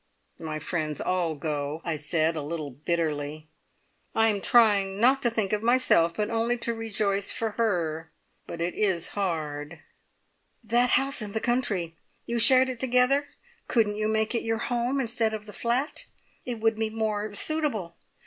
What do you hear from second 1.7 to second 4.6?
I said a little bitterly. "I am